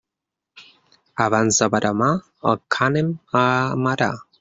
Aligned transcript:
Abans 1.27 1.61
de 1.65 1.69
veremar, 1.77 2.11
el 2.53 2.61
cànem 2.79 3.17
a 3.45 3.49
amarar. 3.81 4.15